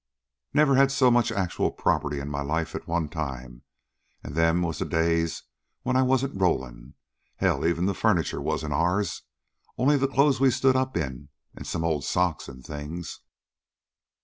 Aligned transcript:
Never 0.51 0.73
had 0.77 0.91
so 0.91 1.11
much 1.11 1.31
actual 1.31 1.69
property 1.69 2.19
in 2.19 2.27
my 2.27 2.41
life 2.41 2.73
at 2.73 2.87
one 2.87 3.07
time 3.07 3.61
an' 4.23 4.33
them 4.33 4.63
was 4.63 4.79
the 4.79 4.85
days 4.85 5.43
when 5.83 5.95
I 5.95 6.01
wasn't 6.01 6.41
rollin'. 6.41 6.95
Hell 7.35 7.63
even 7.67 7.85
the 7.85 7.93
furniture 7.93 8.41
wasn't 8.41 8.73
ourn. 8.73 9.05
Only 9.77 9.97
the 9.97 10.07
clothes 10.07 10.39
we 10.39 10.49
stood 10.49 10.75
up 10.75 10.97
in, 10.97 11.29
an' 11.55 11.65
some 11.65 11.83
old 11.83 12.03
socks 12.03 12.49
an' 12.49 12.63
things." 12.63 13.19